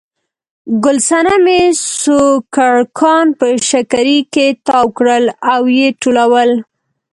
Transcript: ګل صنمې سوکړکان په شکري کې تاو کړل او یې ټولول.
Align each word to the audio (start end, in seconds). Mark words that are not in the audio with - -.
ګل 0.83 0.97
صنمې 1.07 1.61
سوکړکان 1.99 3.27
په 3.39 3.47
شکري 3.69 4.19
کې 4.33 4.47
تاو 4.65 4.85
کړل 4.97 5.25
او 5.53 5.61
یې 5.77 5.87
ټولول. 6.01 6.51